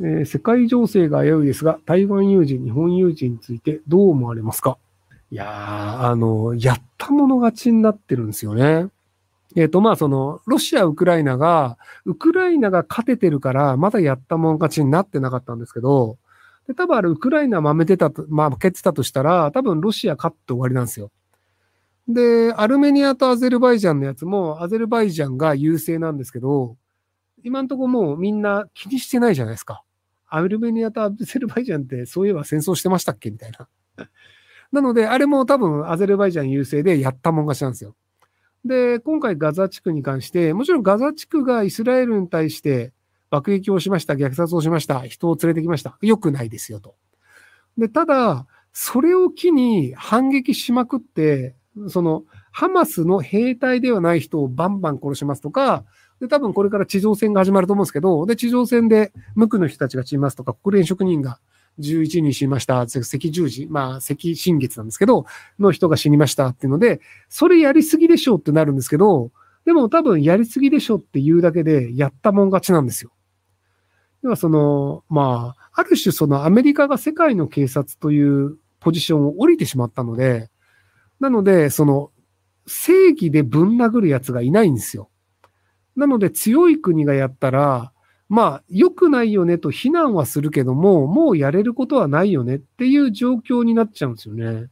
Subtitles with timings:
[0.00, 4.78] えー、世界情勢が危ういですが、台湾有事、日本有事についてどう思われますか？
[5.30, 8.88] いやー、あの、やったもの勝ちになってるんですよね。
[9.56, 16.18] えっ、ー、と、まあ、その、ロシア、ウクライナが、ウクライナが勝ててるから、まだやったもん勝ちになってなかったんですけど、
[16.66, 21.10] で、多分あれ、ウクライナ負けてたと、まあ、負けてたとしたら、多分ロシア勝って終わりなんですよ。
[22.08, 26.76] で、アルメニアとアゼルバイジャンのやつも、アゼルバイジャンが優勢なんですけど、
[27.42, 29.82] 今んとこもうみんな気にしてないじゃないですか。
[30.30, 33.30] アルメニアとアゼルバイジャンってそういえば戦争してましたっけ？
[33.30, 33.68] みたいな。
[34.72, 37.96] なので、あれも多分アゼルバイジャン優勢でやったもん勝ちなんですよ。
[38.64, 42.92] で、今回ガザ地区に関して、もちろんガザ地区がイスラエルに対して
[43.30, 45.98] 爆撃をしました、虐殺をしました、人を連れてきました。
[46.02, 46.94] 良くないですよと。
[47.78, 51.56] で、ただ、それを機に反撃しまくって、
[51.88, 55.84] その、ハマスの兵隊ではない人をバンバン殺しますとか、
[56.20, 61.38] で、多分これから地上戦が始まると思うんですけど、で、地上戦で無垢の人たちが散りますとか、国連職人が
[61.78, 65.24] 11人死にました、赤十字、まあ、赤新月なんですけど、
[65.58, 69.30] の人が死にましたっていうので、それやりすぎでしょうってなるんですけど、
[69.64, 73.12] でも多分やりすぎでしょうって言うだけで、やったもん勝ちなんですよ。
[74.22, 80.50] 要はその、まあ、ある種そのアメリカが世界の警察というポジションを降りてしまったので、
[81.20, 82.10] なので、その、
[82.66, 85.10] 正義でぶん殴る奴がいないんですよ。
[86.00, 87.92] なので強い国がやったら、
[88.30, 94.68] まあ、良くないよねと非難はするけども、もうやれることはないよねっていう状況になっちゃうんですよね。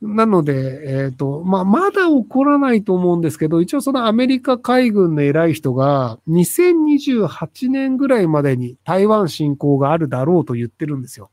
[0.00, 0.52] なので、
[0.84, 11.30] えっ、ー、と、まあ、まだ起こらないと思うんですけど、一応そのアメリカ海軍の偉い人が、2028年ぐらいまでに台湾侵攻があるだろうと言ってるんですよ。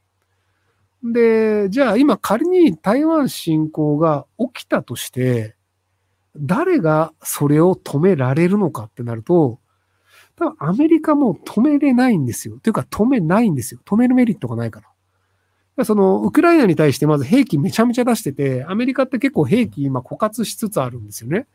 [1.04, 5.56] で、じゃあ今仮に台湾侵攻が起きたとして、
[6.36, 9.60] 誰がそれを止められるのかってなると、
[10.36, 12.58] 多分アメリカも止めれないんですよ。
[12.62, 13.80] というか止めないんですよ。
[13.86, 14.82] 止めるメリットがないか
[15.78, 15.86] ら。
[15.86, 21.48] その、ウクライナに対してまず兵器めちゃめちゃ出してて、アメリカって結構兵器今枯渇しつつあるんですよね。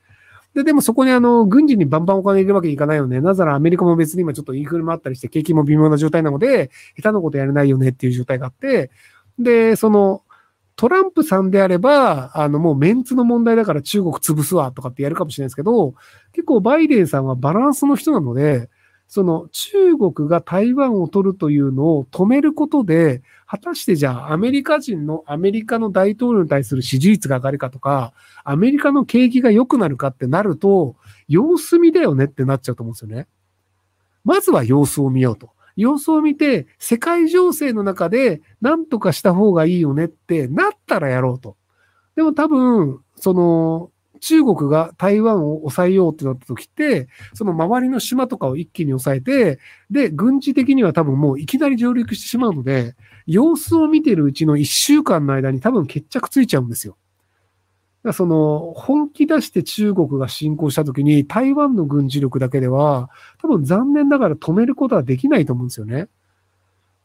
[0.54, 3.20] で、でもそこにあの、軍事にバンバンお金入れるわけにいかないよね。
[3.20, 8.90] なぜならアメリカも別に今ちょっとインフレもあったりして、景気も微妙な状態なので、下手なことやれないよねっていう状態があって、
[9.38, 10.22] で、その、
[10.78, 15.94] トランプさんであれば、あの、もうメンツの問題だから中国潰すわとかってやるかもしれないですけど、
[16.32, 18.70] 結構バイデンさんはバランスの人なので、
[19.08, 28.12] その中国が台湾を取るというのを止めることで、果たしてじゃあアメリカ人のアメリカの大統領に対する支持率が上がるかとか、
[28.44, 30.94] アメリカの景気が良くなるかってなると、
[31.26, 33.26] 様子見だよねってなっちゃうと思うんですよね。
[34.22, 35.50] まずは様子を見ようと。
[35.78, 41.56] 様子を見て、世界情勢の中で何とかした方がいいよねってなったらやろうと。
[42.16, 43.90] でも多分、その、
[44.20, 52.96] 中国が台湾を抑えようってなった時って、その周りの島とかを一気に抑えて、で、軍事的には多分もういきなり上陸してしまうので、
[53.28, 56.96] 様子を見てるうちの一週間の間に多分決着ついちゃうんですよ。
[58.12, 63.10] その、本気出して中国が侵攻したときに、台湾の軍事力だけでは、
[63.42, 66.08] 多分残念ながら止めることはできないと思うんですよね。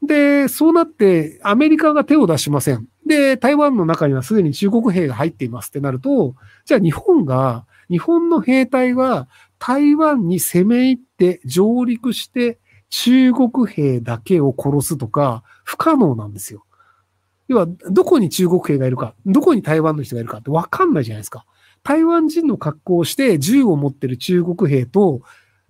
[0.04, 2.88] で、そうなって、アメリカが手を出しません。
[3.06, 9.28] で、台湾の中にはすでに中国兵が入っていますってなると、じゃあ日本が、日本の兵隊は
[9.60, 16.66] 台湾に攻め入って上陸して中国兵だけを殺すとか不可能なんですよ。
[17.48, 21.46] 要は、どこに中国兵がいるか、どこに台湾の人がいるかってわかんないじゃないですか。
[21.84, 25.22] 台湾人の格好をして銃を持ってる中国兵と、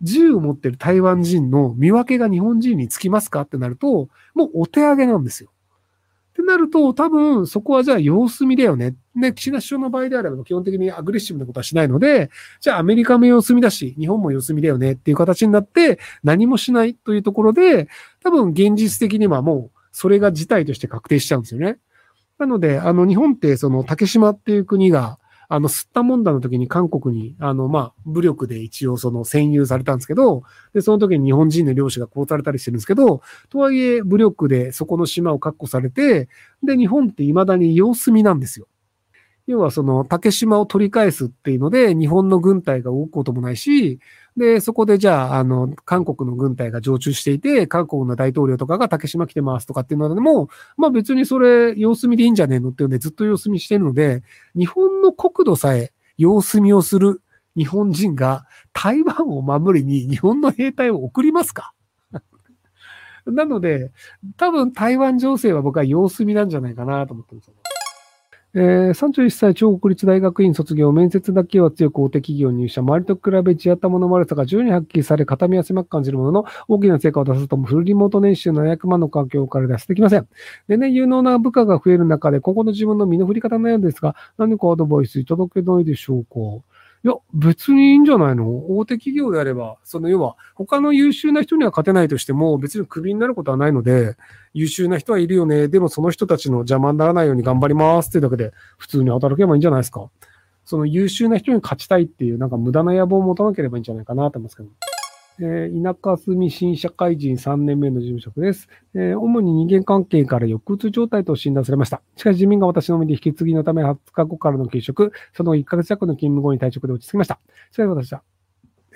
[0.01, 5.49] 銃を持ってる台湾人の見分けが日本人につきますかってなると、もうお手上げなんですよ。
[6.33, 8.95] ってなると、多分そこはじゃあ様子見だよね。
[9.15, 17.87] で、岸田首相の場合であれば基本的にアグレッシブなことはしないので、じゃあアメリカも様子見だし、日本も様子見だよねっていう形になって何もしないというところで、
[18.23, 21.77] 多分現実的にはもうそれが事態として確定しちゃうんですよね。
[22.37, 30.41] なので、あの、日本って、その、竹島っていう国が、あの、吸ったもんだの時に韓国に、あの、まあ、武力で一応その占有されたんですけど、
[30.73, 36.27] で、その時に日本人の漁師が殺されたりしてるんですけど、とはいえ武力でそこの島を確保されて、
[36.63, 38.67] で、日本って未だに様子見なんですよ。
[39.45, 43.99] 要はその竹島を取り返すっていうので、日本の軍隊が動くこともないし、
[44.37, 54.23] で、そこでじゃあ、あの、韓国の軍隊が常駐していて、韓国の大統領とかが竹島来てますとかっていうのでも、まあ別にそれ様子見でいいんじゃねえのっていうのでずっと様子見してるので、
[54.57, 57.21] 日本の国土さえ様子見をする
[57.57, 61.73] 日本人が台湾を守りに日本の兵隊を送りますか？
[63.27, 63.91] なので、
[64.37, 67.62] 多分台湾情勢は僕は様子見なんじゃないかなと思ってるんですよね。
[68.55, 80.27] えー、31歳、超国立大学院卒業、面接だけは強く大手企業入社、周りと比べ地頭の悪さが十に発揮され、片身は狭く感じるものの、大きな成果を出すともフルリモート年収700万の環境から出してきません。
[80.67, 86.63] でね、有能な部下が増える中で、今後の自分の身の振り方のようですが、何かアドバイスいただけないでしょうか？
[87.05, 88.77] いや、別にいいんじゃないの？
[88.77, 94.15] 大手企業であれば、その要は、他の優秀な人には勝てないとしても、別にクビになることはないので、
[94.53, 95.67] 優秀な人はいるよね。
[95.67, 100.09] でもその人たちの邪魔にならないように頑張りますっていうだけで、普通に働けばいいんじゃないですか。
[100.63, 104.69] その優秀な人に勝ちたいっていう、なんか無駄な野望を持たなければいいんじゃないかなと思いますけど。
[105.39, 112.01] えー、田舎住み新社会人3年目の事務職です、えー、主に人間関係から抑うつ状態と診断されました。
[112.15, 117.39] しかし自民が私の身で引き継ぎのため20日後からの休職、その1ヶ月弱の勤務後に退職で落ち着きました。
[117.71, 118.21] それで私は、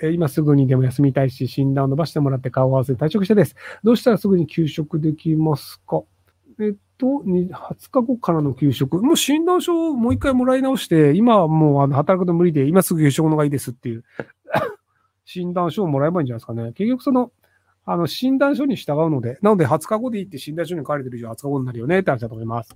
[0.00, 3.56] えー、今すぐにでも休みたいし、診断を伸ばしてもらって顔を合わせて退職してです。
[3.82, 6.02] どうしたらすぐに休職できますか？
[6.60, 7.50] えっと、20
[7.90, 9.00] 日後からの休職。
[9.00, 14.02] もう診断書をもう一回もらい直して、今はもうあの働くの無理で、今すぐ休職の方がいいですっていう
[15.28, 16.72] 診断書をもらえばいいんじゃないですかね。
[16.72, 17.30] 結局その、
[17.84, 22.74] あの、診断書に従うので、なので20日後でいいって診断書に書かれてる以上20日後になるよねって話だと思います。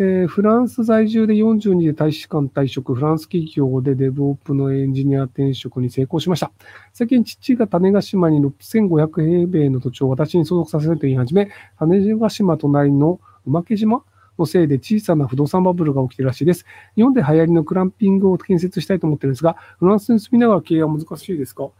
[0.00, 6.50] えー、フランス在住で42で大使館退職、フランス企業でデブオープのエンジニア転職に成功しました。
[6.92, 14.02] 最近父が種子島に6500平米の土地を私に相続させると言い始め、種子島隣の馬毛島
[14.40, 16.64] のせいで小さな不動産バブルが起きているらしいです。
[16.96, 21.70] 日本で流行りのクランピングを建設したいと思ってるんですが、フランスに住みながら経営は難しいですか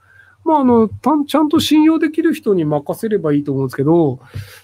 [0.44, 0.88] まあ、あの、
[1.26, 4.20] ちゃんと信用できる人に任せればいいと思うんですけど、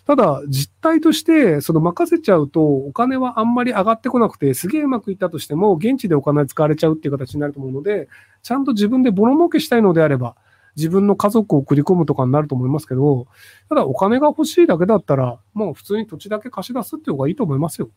[0.06, 8.08] ただ、実態として、その任せちゃうと、お金はあんまり上がってこなくて、すげえうまくいったとしても、現地でお金使われちゃうっていう形になると思うので、
[8.42, 10.34] ちゃんと自分でボロ儲けしたいのであれば、
[10.76, 13.26] 自分の家族を送り込むとかになると思いますけど、
[13.68, 17.88] ただお金が欲しいだけだったら、もう普通に土地だけ貸し出すっていう方がいいと思いますよ。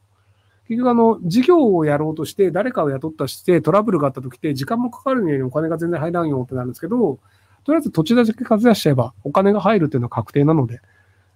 [0.68, 7.20] 結局あの、事業をやろうとして、誰かを雇ったしてトラブルがあった時って、時間もかかるのにお金が全然入らんよってなるんですけど、
[7.66, 10.80] とりあえず土地だけ貸し出しちゃえば、お金が入るっていうのは確定なので、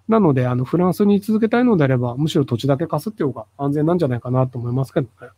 [0.07, 5.29] なので、あの、フランスに続けたいのであれば、むしろ土地だけ貸すっていう方が安全なんじゃないかなと思いますけどね。